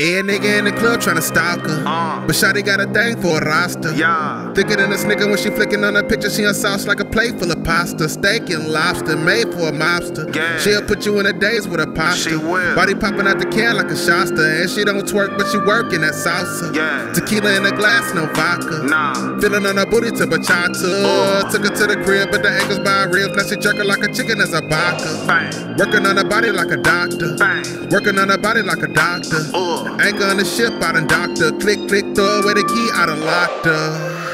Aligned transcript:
Every 0.00 0.24
nigga 0.24 0.58
in 0.58 0.64
the 0.64 0.72
club 0.72 0.98
tryna 0.98 1.22
stalk 1.22 1.60
her. 1.60 1.84
Uh. 1.86 2.26
But 2.26 2.34
Shotty 2.34 2.66
got 2.66 2.80
a 2.80 2.86
thing 2.92 3.14
for 3.22 3.38
a 3.38 3.46
roster. 3.46 3.94
Yeah. 3.94 4.52
Thicker 4.52 4.74
than 4.74 4.90
a 4.90 4.98
snicker 4.98 5.28
when 5.28 5.38
she 5.38 5.50
flicking 5.50 5.84
on 5.84 5.94
her 5.94 6.02
picture. 6.02 6.28
She 6.30 6.44
on 6.44 6.52
sauce 6.52 6.88
like 6.88 6.98
a 6.98 7.04
plate 7.04 7.38
full 7.38 7.52
of 7.52 7.62
pasta. 7.62 8.08
Steak 8.08 8.50
and 8.50 8.66
lobster 8.70 9.16
made 9.16 9.54
for 9.54 9.68
a 9.68 9.70
mobster. 9.70 10.34
Yeah. 10.34 10.58
She'll 10.58 10.82
put 10.82 11.06
you 11.06 11.20
in 11.20 11.26
a 11.26 11.32
daze 11.32 11.68
with 11.68 11.78
a 11.78 11.86
pasta. 11.86 12.30
She 12.30 12.34
will. 12.34 12.74
Body 12.74 12.96
popping 12.96 13.28
out 13.28 13.38
the 13.38 13.46
can 13.46 13.76
like 13.76 13.86
a 13.86 13.94
Shasta. 13.94 14.62
And 14.62 14.68
she 14.68 14.82
don't 14.82 15.06
twerk, 15.06 15.38
but 15.38 15.46
she 15.52 15.58
working 15.58 16.00
that 16.00 16.14
salsa. 16.14 16.74
Yeah. 16.74 17.12
Tequila 17.12 17.54
in 17.54 17.64
a 17.64 17.70
glass, 17.70 18.12
no 18.14 18.26
vodka. 18.34 18.82
Nah. 18.82 19.38
Feeling 19.38 19.64
on 19.64 19.76
her 19.76 19.86
booty 19.86 20.10
to 20.10 20.26
bachata. 20.26 20.74
Oh. 21.06 21.48
Took 21.52 21.70
her 21.70 21.70
to 21.70 21.86
the 21.86 22.02
crib, 22.02 22.32
but 22.32 22.42
the 22.42 22.50
ankles 22.50 22.80
by 22.80 23.04
ribs. 23.04 23.36
Now 23.36 23.44
she 23.44 23.54
jerking 23.54 23.86
like 23.86 24.02
a 24.02 24.12
chicken 24.12 24.40
as 24.40 24.54
a 24.54 24.62
baka. 24.62 25.24
Bang. 25.28 25.76
Working 25.78 26.04
on 26.04 26.16
her 26.16 26.24
body 26.24 26.50
like 26.50 26.72
a 26.72 26.78
doctor. 26.78 27.36
Bang. 27.36 27.90
Working 27.90 28.18
on 28.18 28.28
her 28.30 28.38
body 28.38 28.62
like 28.62 28.82
a 28.82 28.88
doctor. 28.88 29.38
Uh. 29.54 29.83
Anchor 29.86 30.18
gonna 30.18 30.44
ship, 30.44 30.72
I 30.82 30.92
done 30.92 31.06
doctor. 31.06 31.52
Click, 31.52 31.78
click, 31.88 32.04
throw 32.14 32.40
away 32.40 32.54
the 32.54 32.64
key, 32.64 32.88
I 32.94 33.06
done 33.06 33.20
locked 33.20 33.66
her. 33.66 34.24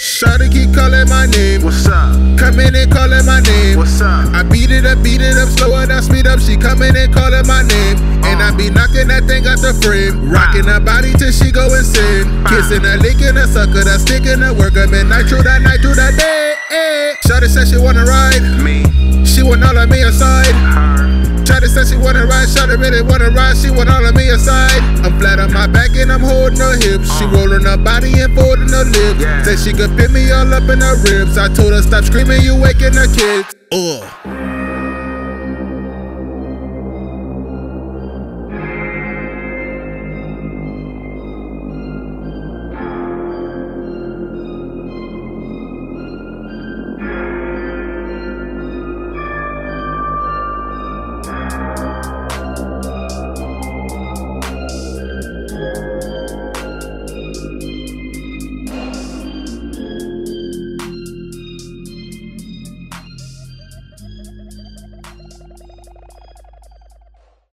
Shawty 0.00 0.50
keep 0.50 0.74
calling 0.74 1.08
my 1.08 1.26
name. 1.26 1.62
What's 1.62 1.86
up? 1.86 2.16
Come 2.40 2.58
in 2.58 2.74
and 2.74 2.90
calling 2.90 3.24
my 3.24 3.40
name. 3.40 3.78
What's 3.78 4.00
up? 4.00 4.32
I 4.34 4.42
beat 4.42 4.70
it 4.70 4.84
up, 4.84 5.02
beat 5.04 5.20
it 5.20 5.36
up, 5.36 5.48
slow 5.48 5.78
it 5.78 5.86
down, 5.86 6.02
speed 6.02 6.26
up. 6.26 6.40
She 6.40 6.56
coming 6.56 6.96
and 6.96 7.12
calling 7.14 7.46
my 7.46 7.62
name. 7.62 7.96
And 8.24 8.42
I 8.42 8.48
uh. 8.48 8.56
be 8.56 8.70
knocking 8.70 9.08
that 9.08 9.24
thing 9.28 9.46
out 9.46 9.60
the 9.60 9.76
frame. 9.80 10.28
Rocking 10.28 10.64
her 10.64 10.80
body 10.80 11.12
till 11.14 11.30
she 11.30 11.52
go 11.52 11.68
insane. 11.72 12.26
Kissing 12.48 12.82
her, 12.82 12.96
licking 12.98 13.36
her, 13.36 13.46
sucker, 13.46 13.84
that 13.84 14.00
sticking 14.00 14.40
her, 14.40 14.52
work 14.52 14.74
her 14.74 14.88
midnight 14.88 15.28
through 15.28 15.44
that 15.44 15.62
night 15.62 15.80
through 15.80 15.94
that 15.94 16.16
day. 16.18 16.56
Shawty 17.28 17.46
said 17.46 17.68
she 17.68 17.78
wanna 17.78 18.04
ride. 18.04 18.42
Me. 18.64 18.89
Said 21.70 21.86
she 21.86 21.96
wanna 21.96 22.26
ride, 22.26 22.48
Shawty 22.48 22.76
really 22.78 23.02
wanna 23.02 23.30
ride, 23.30 23.56
she 23.56 23.70
want 23.70 23.88
all 23.88 24.04
of 24.04 24.14
me 24.14 24.28
aside. 24.28 24.82
I'm 25.06 25.18
flat 25.18 25.38
on 25.38 25.52
my 25.52 25.66
back 25.66 25.94
and 25.94 26.10
I'm 26.10 26.20
holding 26.20 26.58
her 26.58 26.74
hips. 26.76 27.06
She 27.18 27.24
uh. 27.24 27.30
rolling 27.30 27.64
her 27.64 27.78
body 27.78 28.20
and 28.20 28.34
folding 28.34 28.68
her 28.68 28.84
lips. 28.84 29.46
Said 29.46 29.58
she 29.58 29.72
could 29.72 29.94
fit 29.96 30.10
me 30.10 30.30
all 30.32 30.52
up 30.52 30.68
in 30.68 30.80
her 30.80 30.96
ribs. 31.06 31.38
I 31.38 31.48
told 31.54 31.72
her 31.72 31.82
stop 31.82 32.04
screaming, 32.04 32.42
you 32.42 32.58
waking 32.58 32.94
her 32.94 33.06
kids. 33.06 33.54
Ugh. 33.72 34.39